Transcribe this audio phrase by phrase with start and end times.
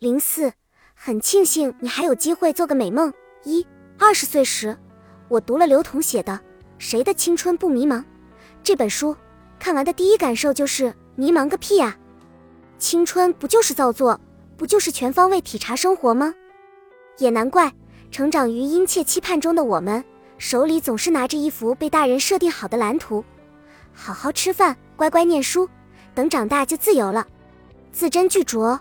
[0.00, 0.50] 零四，
[0.94, 3.12] 很庆幸你还有机会做个美梦。
[3.44, 3.66] 一
[3.98, 4.74] 二十岁时，
[5.28, 6.32] 我读了刘同写的
[6.78, 7.98] 《谁的青春不迷茫》
[8.62, 9.14] 这本书，
[9.58, 11.98] 看完的第一感受就是迷茫个屁呀！
[12.78, 14.18] 青春不就是造作，
[14.56, 16.34] 不就是全方位体察生活吗？
[17.18, 17.70] 也难怪
[18.10, 20.02] 成长于殷切期盼中的我们，
[20.38, 23.22] 手里总是拿着一幅被大人设定好的蓝图：
[23.92, 25.68] 好好吃饭，乖乖念书，
[26.14, 27.26] 等长大就自由了。
[27.92, 28.80] 字斟句酌。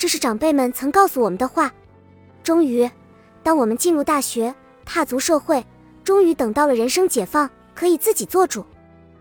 [0.00, 1.70] 这是长辈们曾告诉我们的话。
[2.42, 2.90] 终于，
[3.42, 4.54] 当我们进入大学，
[4.86, 5.62] 踏足社会，
[6.02, 8.64] 终于等到了人生解放，可以自己做主。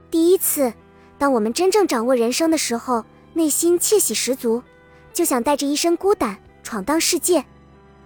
[0.09, 0.71] 第一次，
[1.17, 3.03] 当我们真正掌握人生的时候，
[3.33, 4.63] 内心窃喜十足，
[5.11, 7.43] 就想带着一身孤胆闯荡世界。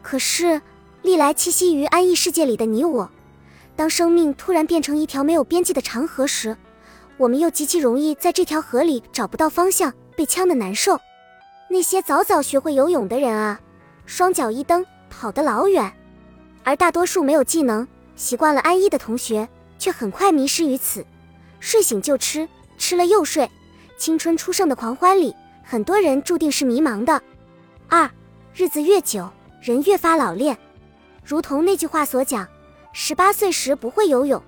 [0.02, 0.59] 可是，
[1.03, 3.08] 历来栖息于安逸世界里的你我，
[3.75, 6.58] 当生命突然变成一条没有边际的长河时，
[7.17, 10.99] 我们又极其容易在这条河里找不到方向，被呛得难受。
[11.73, 13.59] 那些早早学会游泳的人啊，
[14.05, 15.91] 双脚一蹬跑得老远；
[16.63, 19.49] 而大多数没有技能、习惯了安逸的同学，
[19.80, 21.03] 却很快迷失于此。
[21.59, 23.49] 睡醒就吃，吃了又睡，
[23.97, 27.19] 青春初盛的狂欢里，很多人注定是迷茫的。
[27.89, 28.08] 二，
[28.53, 29.27] 日子越久，
[29.59, 30.55] 人越发老练。
[31.25, 32.47] 如同那句话所讲：
[32.91, 34.39] 十八岁时不会游泳，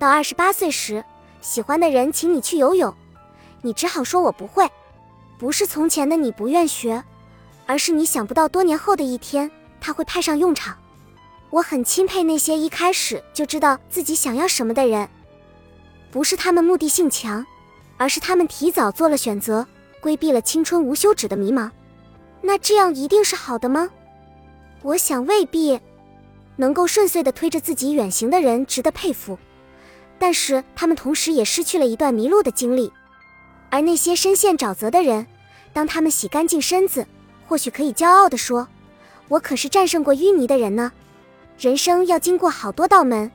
[0.00, 1.04] 到二十八岁时，
[1.40, 2.92] 喜欢的人请你去游泳，
[3.60, 4.68] 你只好说我不会。
[5.38, 7.02] 不是从前的你不愿学，
[7.66, 10.76] 而是你想不到多年后的一天，它会派上用场。
[11.50, 15.08] 我很钦佩那些一开始就知道自己想要什么的人，
[16.10, 17.44] 不是他们目的性强，
[17.96, 19.66] 而是他们提早做了选择，
[20.00, 21.70] 规避了青春无休止的迷茫。
[22.40, 23.90] 那这样一定是好的吗？
[24.82, 25.78] 我想未必。
[26.56, 29.38] 能够顺遂的推着自己远行的人值得佩服，
[30.18, 32.92] 但是他们同时也失去了一段迷路的经历。
[33.72, 35.26] 而那些深陷沼泽的人，
[35.72, 37.06] 当他们洗干净身子，
[37.48, 38.68] 或许可以骄傲地说
[39.28, 40.92] ：“我可是战胜过淤泥的人呢。”
[41.58, 43.32] 人生要经过好多道门，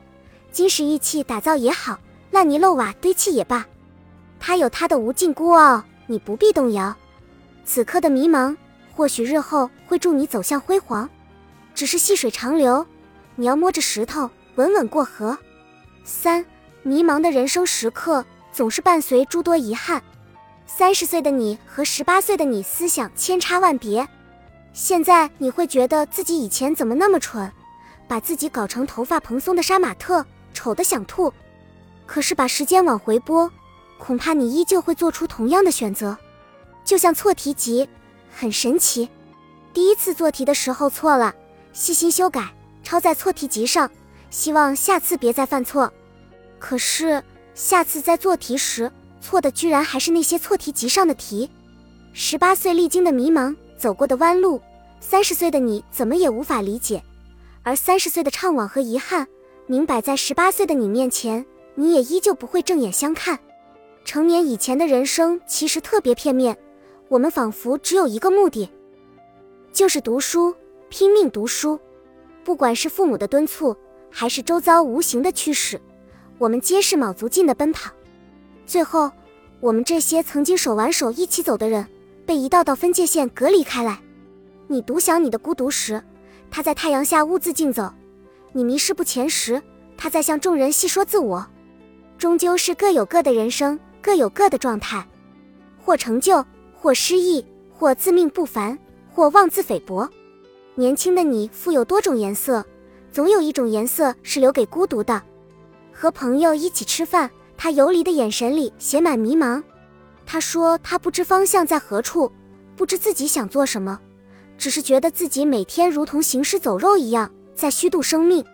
[0.52, 1.98] 金石玉器打造也好，
[2.30, 3.66] 烂泥漏瓦堆砌也罢，
[4.38, 6.94] 它有它的无尽孤傲，你不必动摇。
[7.64, 8.56] 此刻的迷茫，
[8.94, 11.10] 或许日后会助你走向辉煌。
[11.74, 12.86] 只是细水长流，
[13.34, 15.36] 你要摸着石头稳稳过河。
[16.04, 16.46] 三，
[16.84, 20.00] 迷茫的人生时刻总是伴随诸多遗憾。
[20.70, 24.06] 三十岁的你和十八岁的你思想千差万别，
[24.74, 27.50] 现在你会觉得自己以前怎么那么蠢，
[28.06, 31.32] 把自己搞成头发蓬松的杀马特，丑得想吐。
[32.06, 33.50] 可是把时间往回拨，
[33.98, 36.16] 恐怕你依旧会做出同样的选择。
[36.84, 37.88] 就像错题集，
[38.30, 39.08] 很神奇。
[39.72, 41.34] 第一次做题的时候错了，
[41.72, 42.54] 细心修改，
[42.84, 43.90] 抄在错题集上，
[44.28, 45.90] 希望下次别再犯错。
[46.58, 47.24] 可是
[47.54, 48.92] 下次在做题时，
[49.28, 51.50] 错的居然还是那些错题集上的题。
[52.14, 54.58] 十八岁历经的迷茫，走过的弯路，
[55.00, 57.02] 三十岁的你怎么也无法理解。
[57.62, 59.28] 而三十岁的怅惘和遗憾，
[59.66, 61.44] 明摆在十八岁的你面前，
[61.74, 63.38] 你也依旧不会正眼相看。
[64.02, 66.56] 成年以前的人生其实特别片面，
[67.08, 68.70] 我们仿佛只有一个目的，
[69.74, 70.54] 就是读书，
[70.88, 71.78] 拼命读书。
[72.44, 73.76] 不管是父母的敦促，
[74.10, 75.78] 还是周遭无形的驱使，
[76.38, 77.92] 我们皆是卯足劲的奔跑。
[78.68, 79.10] 最后，
[79.60, 81.86] 我们这些曾经手挽手一起走的人，
[82.26, 83.98] 被一道道分界线隔离开来。
[84.66, 86.02] 你独享你的孤独时，
[86.50, 87.90] 他在太阳下兀自竞走；
[88.52, 89.62] 你迷失不前时，
[89.96, 91.46] 他在向众人细说自我。
[92.18, 95.08] 终究是各有各的人生，各有各的状态，
[95.82, 97.42] 或成就，或失意，
[97.72, 98.78] 或自命不凡，
[99.14, 100.06] 或妄自菲薄。
[100.74, 102.62] 年轻的你富有多种颜色，
[103.10, 105.22] 总有一种颜色是留给孤独的。
[105.90, 107.30] 和朋友一起吃饭。
[107.58, 109.62] 他游离的眼神里写满迷茫。
[110.24, 112.30] 他说他不知方向在何处，
[112.76, 113.98] 不知自己想做什么，
[114.56, 118.44] 只是觉得自己每天如同行尸走肉一样在虚度生命。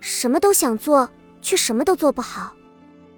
[0.00, 1.08] 什么都想做，
[1.40, 2.52] 却什么都做不好；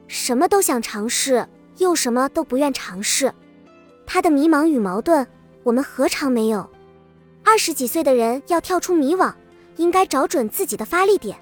[0.06, 1.48] 什么都想尝试，
[1.78, 3.32] 又什么都不愿尝试。
[4.04, 5.26] 他的迷茫与矛盾，
[5.62, 6.68] 我们何尝没有？
[7.44, 9.32] 二十几岁的人要跳出迷惘，
[9.76, 11.38] 应该找准自己的发力点。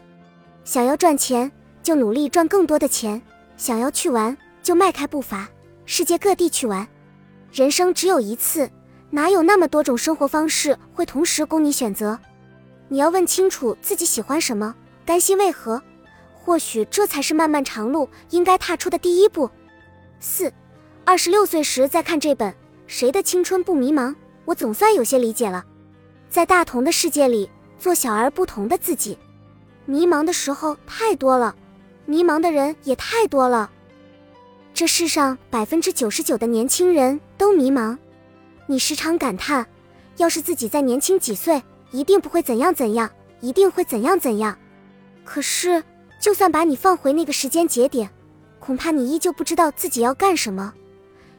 [0.62, 1.50] 想要赚钱，
[1.82, 3.20] 就努力赚更多的钱。
[3.60, 5.46] 想要去玩，就迈开步伐，
[5.84, 6.88] 世界各地去玩。
[7.52, 8.70] 人生只有一次，
[9.10, 12.18] 哪有那么多种生活方式会同时供你选择？
[12.88, 14.74] 你要问清楚自己喜欢什么，
[15.04, 15.82] 甘心为何？
[16.32, 19.50] 或许这才是漫漫长路应该踏出的第一步。
[20.20, 20.50] 四，
[21.04, 22.50] 二十六岁时再看这本
[22.86, 24.08] 《谁的青春不迷茫》，
[24.46, 25.62] 我总算有些理解了。
[26.30, 29.18] 在大同的世界里，做小而不同的自己。
[29.84, 31.54] 迷茫的时候太多了。
[32.10, 33.70] 迷茫的人也太多了，
[34.74, 37.96] 这世上百分之九十九的年轻人都迷茫。
[38.66, 39.64] 你时常感叹，
[40.16, 41.62] 要是自己再年轻几岁，
[41.92, 43.08] 一定不会怎样怎样，
[43.40, 44.58] 一定会怎样怎样。
[45.24, 45.80] 可是，
[46.18, 48.10] 就算把你放回那个时间节点，
[48.58, 50.74] 恐怕你依旧不知道自己要干什么，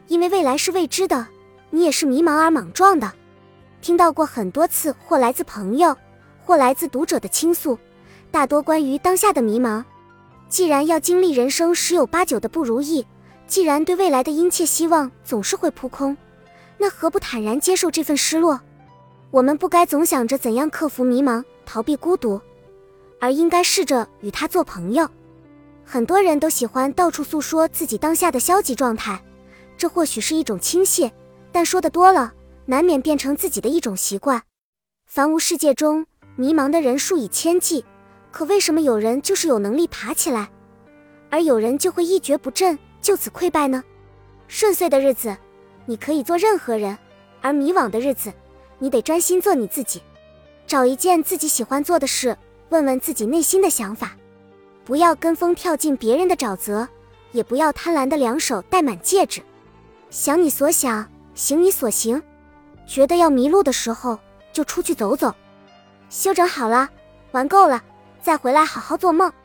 [0.08, 1.28] 因为未来是未知的，
[1.68, 3.12] 你也是迷茫而莽撞的。
[3.82, 5.94] 听到过很多次，或来自朋友，
[6.46, 7.78] 或来自读者的倾诉，
[8.30, 9.84] 大多关于当下的迷茫。
[10.52, 13.06] 既然要经历人生十有八九的不如意，
[13.46, 16.14] 既然对未来的殷切希望总是会扑空，
[16.76, 18.60] 那何不坦然接受这份失落？
[19.30, 22.38] 我们不该总想着怎样克服迷茫、逃避孤独，
[23.18, 25.08] 而应该试着与他做朋友。
[25.86, 29.24] 很多人都喜欢到处诉说自己当下的消极状态，
[29.78, 31.10] 这或许是一种倾泻，
[31.50, 32.30] 但说的多了。
[32.66, 34.42] 难免变成自己的一种习惯。
[35.06, 36.04] 凡无世界中
[36.36, 37.84] 迷茫的人数以千计，
[38.32, 40.50] 可为什么有人就是有能力爬起来，
[41.30, 43.84] 而有人就会一蹶不振，就此溃败呢？
[44.48, 45.36] 顺遂的日子，
[45.86, 46.96] 你可以做任何人；
[47.42, 48.32] 而迷惘的日子，
[48.78, 50.02] 你得专心做你自己。
[50.66, 52.36] 找一件自己喜欢做的事，
[52.70, 54.16] 问问自己内心的想法，
[54.84, 56.88] 不要跟风跳进别人的沼泽，
[57.32, 59.42] 也不要贪婪的两手戴满戒指。
[60.08, 62.22] 想你所想，行你所行。
[62.86, 64.18] 觉得要迷路的时候，
[64.52, 65.34] 就出去走走。
[66.08, 66.88] 休整好了，
[67.32, 67.82] 玩够了，
[68.22, 69.41] 再回来好好做梦。